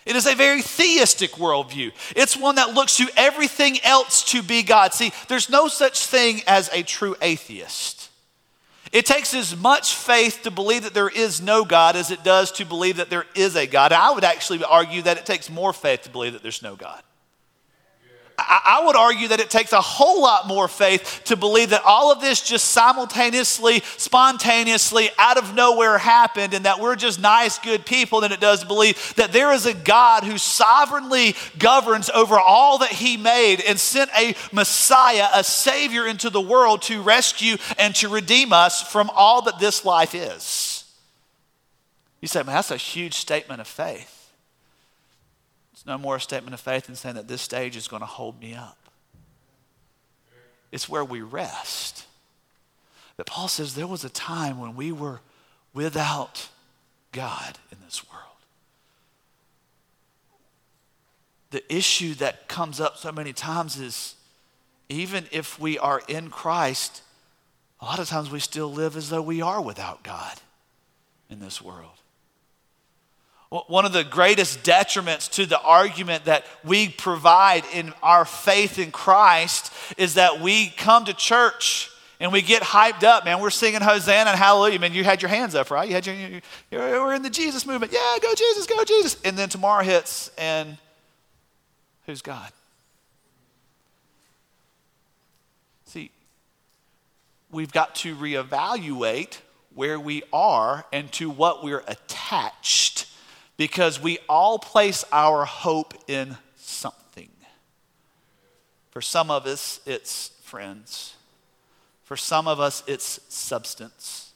[0.08, 1.92] It is a very theistic worldview.
[2.16, 4.96] It's one that looks to everything else to be God.
[4.96, 8.10] See, there's no such thing as a true atheist.
[8.92, 12.52] It takes as much faith to believe that there is no God as it does
[12.54, 13.92] to believe that there is a God.
[13.92, 16.76] And I would actually argue that it takes more faith to believe that there's no
[16.76, 17.04] God.
[18.48, 22.12] I, would argue that it takes a whole lot more faith to believe that all
[22.12, 27.86] of this just simultaneously, spontaneously, out of nowhere happened and that we're just nice, good
[27.86, 32.80] people than it does believe that there is a God who sovereignly governs over all
[32.80, 37.96] that He made and sent a Messiah, a Savior into the world to rescue and
[37.96, 40.84] to redeem us from all that this life is.
[42.22, 44.19] You say, man, that's a huge statement of faith.
[45.80, 48.06] It's no more a statement of faith than saying that this stage is going to
[48.06, 48.78] hold me up.
[50.74, 52.06] It's where we rest.
[53.16, 55.22] But Paul says there was a time when we were
[55.74, 56.50] without
[57.14, 58.26] God in this world.
[61.52, 64.16] The issue that comes up so many times is
[64.90, 67.04] even if we are in Christ,
[67.80, 70.42] a lot of times we still live as though we are without God
[71.30, 72.00] in this world.
[73.50, 78.92] One of the greatest detriments to the argument that we provide in our faith in
[78.92, 83.40] Christ is that we come to church and we get hyped up, man.
[83.40, 84.78] We're singing Hosanna and Hallelujah.
[84.78, 85.88] Man, you had your hands up, right?
[85.88, 87.92] You had your, you, we're in the Jesus movement.
[87.92, 89.20] Yeah, go Jesus, go Jesus.
[89.24, 90.78] And then tomorrow hits, and
[92.06, 92.52] who's God?
[95.86, 96.12] See,
[97.50, 99.40] we've got to reevaluate
[99.74, 103.09] where we are and to what we're attached
[103.60, 107.28] because we all place our hope in something.
[108.90, 111.18] For some of us, it's friends.
[112.06, 114.29] For some of us, it's substance.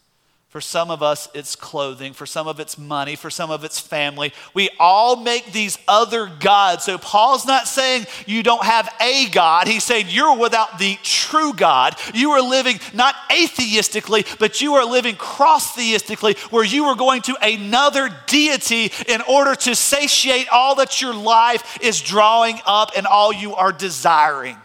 [0.53, 2.13] For some of us, it's clothing.
[2.13, 3.15] For some of it's money.
[3.15, 4.33] For some of it's family.
[4.53, 6.83] We all make these other gods.
[6.83, 9.67] So Paul's not saying you don't have a God.
[9.67, 11.95] He's saying you're without the true God.
[12.13, 17.23] You are living not atheistically, but you are living cross theistically, where you are going
[17.23, 23.07] to another deity in order to satiate all that your life is drawing up and
[23.07, 24.57] all you are desiring.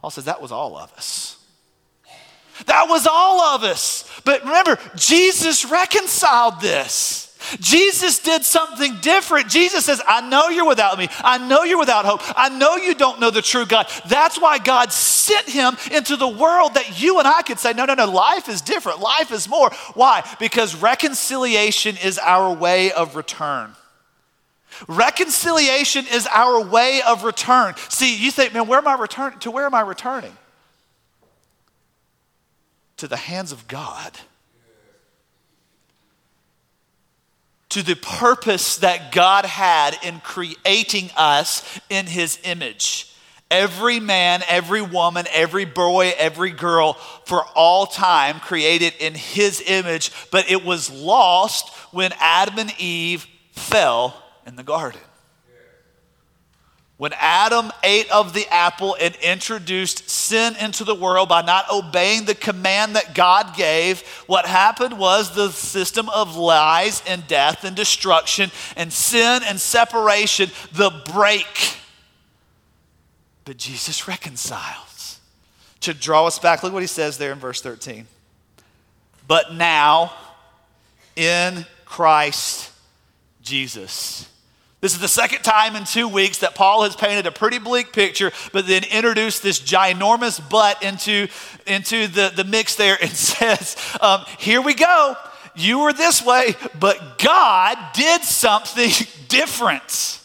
[0.00, 1.35] Paul says that was all of us.
[2.64, 4.04] That was all of us.
[4.24, 7.26] But remember, Jesus reconciled this.
[7.60, 9.48] Jesus did something different.
[9.48, 11.08] Jesus says, I know you're without me.
[11.20, 12.20] I know you're without hope.
[12.36, 13.86] I know you don't know the true God.
[14.08, 17.84] That's why God sent him into the world that you and I could say, no,
[17.84, 19.00] no, no, life is different.
[19.00, 19.70] Life is more.
[19.94, 20.28] Why?
[20.40, 23.72] Because reconciliation is our way of return.
[24.88, 27.74] Reconciliation is our way of return.
[27.88, 29.38] See, you think, man, where am I returning?
[29.40, 30.36] To where am I returning?
[32.96, 34.18] To the hands of God,
[37.68, 43.12] to the purpose that God had in creating us in His image.
[43.50, 46.94] Every man, every woman, every boy, every girl
[47.26, 53.26] for all time created in His image, but it was lost when Adam and Eve
[53.52, 55.00] fell in the garden.
[56.98, 62.24] When Adam ate of the apple and introduced sin into the world by not obeying
[62.24, 67.76] the command that God gave, what happened was the system of lies and death and
[67.76, 71.76] destruction and sin and separation, the break.
[73.44, 75.20] But Jesus reconciles.
[75.80, 78.06] To draw us back, look what he says there in verse 13.
[79.28, 80.12] But now,
[81.14, 82.72] in Christ
[83.42, 84.28] Jesus
[84.80, 87.92] this is the second time in two weeks that Paul has painted a pretty bleak
[87.92, 91.28] picture, but then introduced this ginormous butt into,
[91.66, 95.16] into the, the mix there and says, um, Here we go.
[95.54, 98.90] You were this way, but God did something
[99.28, 100.20] different.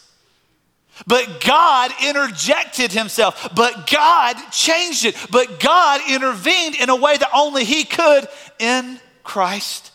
[1.07, 3.49] But God interjected himself.
[3.55, 5.15] But God changed it.
[5.31, 8.27] But God intervened in a way that only He could
[8.59, 9.91] in Christ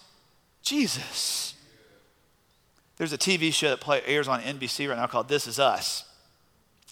[0.63, 1.46] Jesus.
[2.97, 6.05] There's a TV show that play, airs on NBC right now called This Is Us.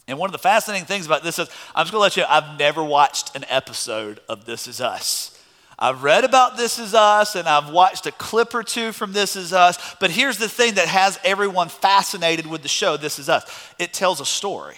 [0.07, 2.29] And one of the fascinating things about this is, I'm just gonna let you know,
[2.29, 5.31] I've never watched an episode of This Is Us.
[5.79, 9.35] I've read about This Is Us and I've watched a clip or two from This
[9.35, 13.29] Is Us, but here's the thing that has everyone fascinated with the show This Is
[13.29, 13.45] Us
[13.79, 14.77] it tells a story.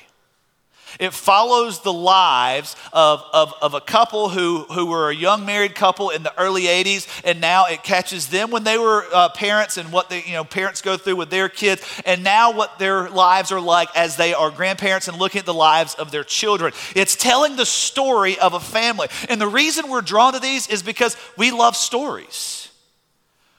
[0.99, 5.75] It follows the lives of, of, of, a couple who, who were a young married
[5.75, 9.77] couple in the early 80s, and now it catches them when they were uh, parents
[9.77, 13.11] and what the you know, parents go through with their kids, and now what their
[13.11, 16.73] lives are like as they are grandparents and looking at the lives of their children.
[16.95, 19.09] It's telling the story of a family.
[19.29, 22.66] And the reason we're drawn to these is because we love stories.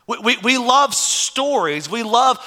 [0.08, 1.90] We, we, we, love stories.
[1.90, 2.40] We love,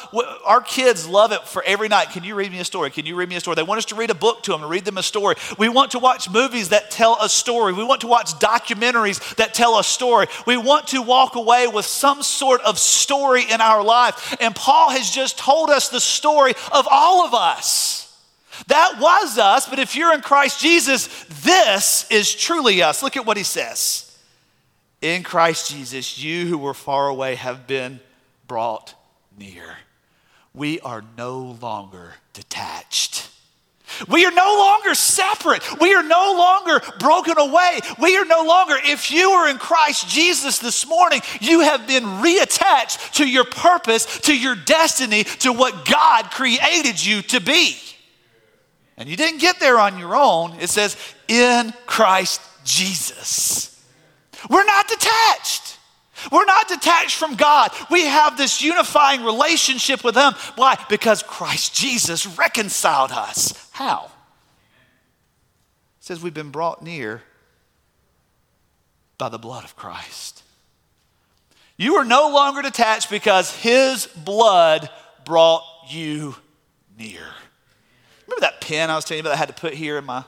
[0.47, 2.09] our kids love it for every night.
[2.09, 2.89] Can you read me a story?
[2.89, 3.55] Can you read me a story?
[3.55, 5.37] They want us to read a book to them and read them a story.
[5.59, 7.75] We want to watch movies that tell a story.
[7.75, 10.27] We want to watch documentaries that tell a story.
[10.47, 14.35] We want to walk away with some sort of story in our life.
[14.41, 18.01] And Paul has just told us the story of all of us.
[18.69, 23.03] That was us, but if you're in Christ Jesus, this is truly us.
[23.03, 24.10] Look at what he says.
[25.01, 28.01] In Christ Jesus, you who were far away have been
[28.47, 28.95] brought
[29.39, 29.77] near.
[30.55, 33.29] We are no longer detached.
[34.09, 35.63] We are no longer separate.
[35.81, 37.81] We are no longer broken away.
[38.01, 42.05] We are no longer, if you are in Christ Jesus this morning, you have been
[42.05, 47.77] reattached to your purpose, to your destiny, to what God created you to be.
[48.97, 50.55] And you didn't get there on your own.
[50.61, 53.70] It says, in Christ Jesus.
[54.49, 55.79] We're not detached.
[56.31, 57.73] We're not detached from God.
[57.91, 60.35] We have this unifying relationship with Him.
[60.57, 60.77] Why?
[60.89, 63.69] Because Christ Jesus reconciled us.
[63.73, 64.11] How?
[65.99, 67.23] It says we've been brought near
[69.19, 70.43] by the blood of Christ.
[71.77, 74.91] You are no longer detached because His blood
[75.25, 76.37] brought you
[76.99, 77.23] near.
[78.27, 80.25] Remember that pen I was telling you about I had to put here in my,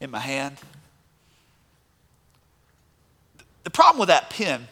[0.00, 0.56] in my hand?
[3.64, 4.68] The problem with that pen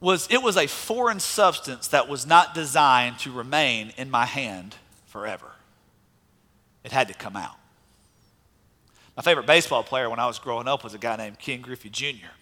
[0.00, 4.74] was it was a foreign substance that was not designed to remain in my hand
[5.06, 5.46] forever.
[6.82, 7.56] It had to come out.
[9.16, 11.88] My favorite baseball player when I was growing up was a guy named Ken Griffey
[11.88, 12.32] Jr.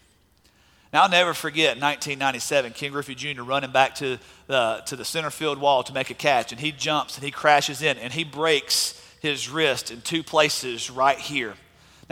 [0.91, 3.41] Now, I'll never forget 1997, Ken Griffey Jr.
[3.41, 6.71] running back to the, to the center field wall to make a catch, and he
[6.71, 11.55] jumps and he crashes in and he breaks his wrist in two places right here.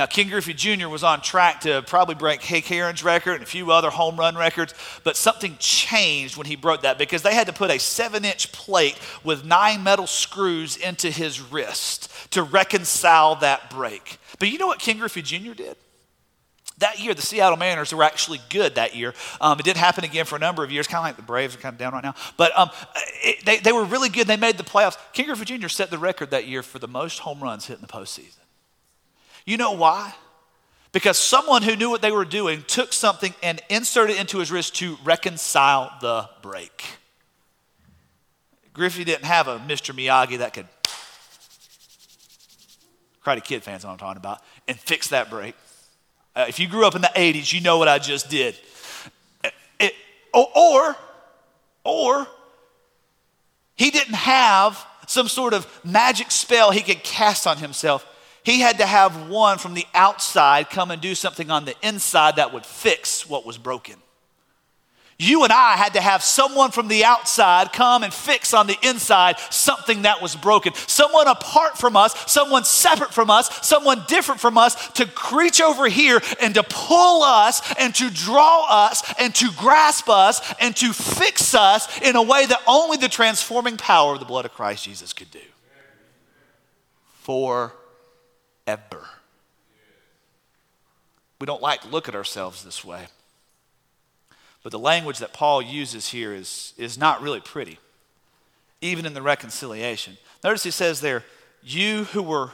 [0.02, 0.88] Now, Ken Griffey Jr.
[0.88, 4.36] was on track to probably break Hank Aaron's record and a few other home run
[4.36, 4.74] records,
[5.04, 8.52] but something changed when he broke that because they had to put a seven inch
[8.52, 14.18] plate with nine metal screws into his wrist to reconcile that break.
[14.40, 15.54] But you know what Ken Griffey Jr.
[15.54, 15.78] did?
[16.80, 19.14] That year, the Seattle Mariners were actually good that year.
[19.40, 21.54] Um, it didn't happen again for a number of years, kind of like the Braves
[21.54, 22.16] are kind of down right now.
[22.38, 22.72] But um,
[23.24, 24.26] it, they, they were really good.
[24.26, 24.98] They made the playoffs.
[25.14, 25.68] Ken Griffey Jr.
[25.68, 28.41] set the record that year for the most home runs hit in the postseason.
[29.46, 30.14] You know why?
[30.92, 34.52] Because someone who knew what they were doing took something and inserted it into his
[34.52, 36.84] wrist to reconcile the break.
[38.74, 39.96] Griffey didn't have a Mr.
[39.96, 40.68] Miyagi that could,
[43.24, 45.56] Karate Kid fans what I'm talking about, and fix that break.
[46.36, 48.56] Uh, if you grew up in the 80s, you know what I just did.
[49.80, 49.94] It,
[50.34, 50.96] or,
[51.84, 52.28] or,
[53.76, 58.06] he didn't have some sort of magic spell he could cast on himself
[58.44, 62.38] he had to have one from the outside come and do something on the inside
[62.38, 63.96] that would fix what was broken.
[65.22, 68.78] You and I had to have someone from the outside come and fix on the
[68.82, 70.74] inside something that was broken.
[70.74, 75.88] Someone apart from us, someone separate from us, someone different from us to reach over
[75.88, 80.92] here and to pull us and to draw us and to grasp us and to
[80.92, 84.86] fix us in a way that only the transforming power of the blood of Christ
[84.86, 85.40] Jesus could do.
[87.20, 87.76] For
[91.40, 93.08] We don't like to look at ourselves this way.
[94.64, 97.80] But the language that Paul uses here is, is not really pretty,
[98.80, 100.18] even in the reconciliation.
[100.44, 101.24] Notice he says there,
[101.64, 102.52] you who were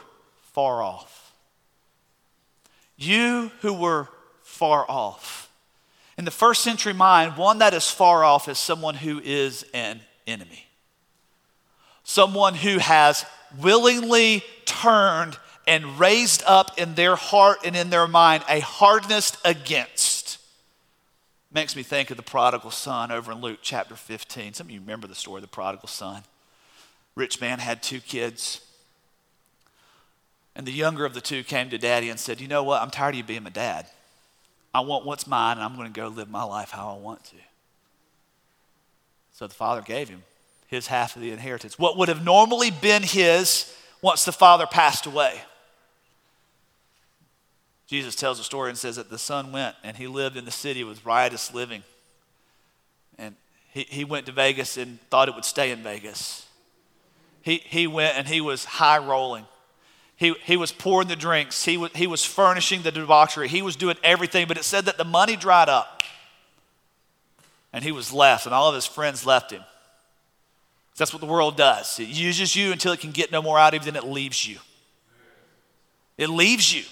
[0.52, 1.32] far off.
[2.96, 4.08] You who were
[4.42, 5.50] far off.
[6.16, 10.00] In the first century mind, one that is far off is someone who is an
[10.26, 10.66] enemy.
[12.02, 13.24] Someone who has
[13.60, 15.36] willingly turned
[15.68, 20.38] and raised up in their heart and in their mind a hardness against.
[21.52, 24.54] Makes me think of the prodigal son over in Luke chapter 15.
[24.54, 26.22] Some of you remember the story of the prodigal son.
[27.14, 28.62] Rich man had two kids.
[30.56, 32.82] And the younger of the two came to daddy and said, You know what?
[32.82, 33.86] I'm tired of you being my dad.
[34.74, 37.24] I want what's mine, and I'm going to go live my life how I want
[37.24, 37.36] to.
[39.32, 40.22] So the father gave him
[40.66, 41.78] his half of the inheritance.
[41.78, 45.40] What would have normally been his once the father passed away.
[47.88, 50.50] Jesus tells a story and says that the son went and he lived in the
[50.50, 51.82] city with riotous living.
[53.16, 53.34] And
[53.72, 56.46] he, he went to Vegas and thought it would stay in Vegas.
[57.40, 59.46] He, he went and he was high rolling.
[60.16, 61.64] He, he was pouring the drinks.
[61.64, 63.48] He was, he was furnishing the debauchery.
[63.48, 66.02] He was doing everything, but it said that the money dried up.
[67.72, 69.62] And he was left, and all of his friends left him.
[70.96, 72.00] That's what the world does.
[72.00, 74.46] It uses you until it can get no more out of you, then it leaves
[74.46, 74.58] you.
[76.16, 76.82] It leaves you.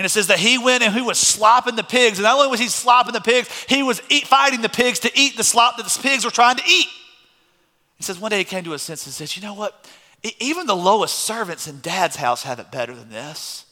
[0.00, 2.16] And it says that he went and he was slopping the pigs.
[2.16, 5.12] And not only was he slopping the pigs, he was eat, fighting the pigs to
[5.14, 6.86] eat the slop that the pigs were trying to eat.
[7.98, 9.86] He says one day he came to his senses and says, You know what?
[10.38, 13.66] Even the lowest servants in dad's house have it better than this.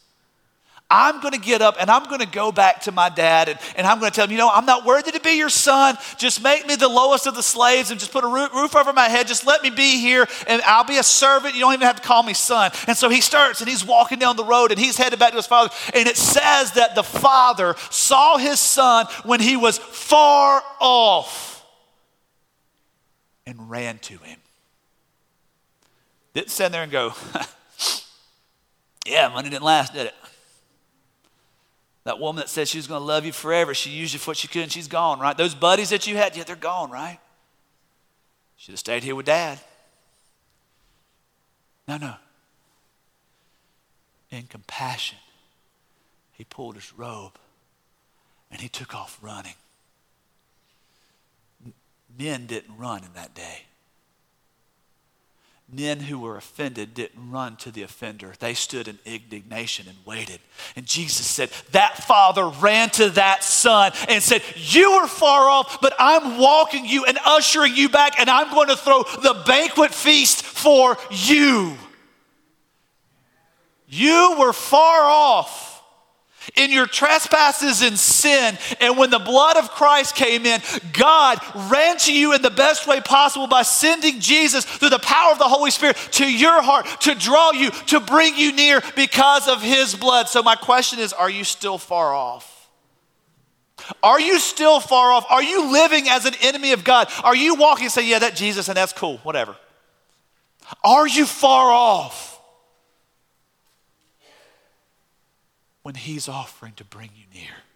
[0.91, 3.59] I'm going to get up and I'm going to go back to my dad and,
[3.77, 5.99] and I'm going to tell him, you know, I'm not worthy to be your son.
[6.17, 9.09] Just make me the lowest of the slaves and just put a roof over my
[9.09, 9.27] head.
[9.27, 11.55] Just let me be here and I'll be a servant.
[11.55, 12.71] You don't even have to call me son.
[12.87, 15.37] And so he starts and he's walking down the road and he's headed back to
[15.37, 15.75] his father.
[15.93, 21.67] And it says that the father saw his son when he was far off
[23.45, 24.39] and ran to him.
[26.33, 27.13] Didn't stand there and go,
[29.07, 30.15] yeah, money didn't last, did it?
[32.09, 34.31] That woman that said she was going to love you forever, she used you for
[34.31, 35.37] what she could and she's gone, right?
[35.37, 37.19] Those buddies that you had, yeah, they're gone, right?
[38.57, 39.61] Should have stayed here with dad.
[41.87, 42.15] No, no.
[44.31, 45.19] In compassion,
[46.33, 47.35] he pulled his robe
[48.51, 49.57] and he took off running.
[52.19, 53.65] Men didn't run in that day
[55.71, 58.33] men who were offended didn't run to the offender.
[58.39, 60.41] They stood in indignation and waited.
[60.77, 65.81] And Jesus said, That father ran to that son and said, You were far off,
[65.81, 69.93] but I'm walking you and ushering you back, and I'm going to throw the banquet
[69.93, 71.77] feast for you.
[73.89, 75.68] You were far off.
[76.57, 78.57] In your trespasses and sin.
[78.81, 80.61] And when the blood of Christ came in,
[80.93, 81.39] God
[81.71, 85.39] ran to you in the best way possible by sending Jesus through the power of
[85.39, 89.63] the Holy Spirit to your heart to draw you, to bring you near because of
[89.63, 90.29] his blood.
[90.29, 92.55] So, my question is are you still far off?
[94.03, 95.27] Are you still far off?
[95.31, 97.09] Are you living as an enemy of God?
[97.23, 99.57] Are you walking and saying, yeah, that Jesus and that's cool, whatever?
[100.85, 102.38] Are you far off?
[105.89, 107.68] When He's offering to bring you near.